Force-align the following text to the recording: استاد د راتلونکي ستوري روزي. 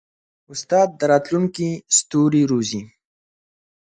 استاد 0.53 0.87
د 0.99 1.01
راتلونکي 1.11 1.69
ستوري 1.97 2.43
روزي. 2.51 2.81